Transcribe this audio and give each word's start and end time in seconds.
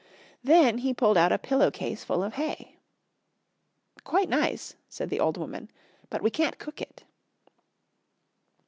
Then 0.43 0.79
he 0.79 0.95
pulled 0.95 1.15
out 1.15 1.31
a 1.31 1.37
pillow 1.37 1.69
case 1.69 2.03
full 2.03 2.23
of 2.23 2.33
hay. 2.33 2.77
"Quite 4.03 4.29
nice," 4.29 4.73
said 4.89 5.11
the 5.11 5.19
old 5.19 5.37
woman, 5.37 5.69
"but 6.09 6.23
we 6.23 6.31
can't 6.31 6.57
cook 6.57 6.81
it." 6.81 7.03